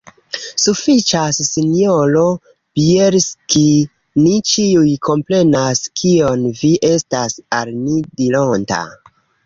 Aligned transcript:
Sufiĉas, 0.61 1.41
sinjoro 1.49 2.23
Bjelski; 2.79 3.63
ni 4.23 4.33
ĉiuj 4.55 4.89
komprenas, 5.11 5.85
kion 6.03 6.51
vi 6.65 6.77
estas 6.95 7.41
al 7.61 7.77
ni 7.87 8.05
dironta. 8.23 8.87